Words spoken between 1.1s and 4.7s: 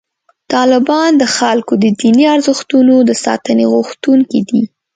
د خلکو د دیني ارزښتونو د ساتنې غوښتونکي دي.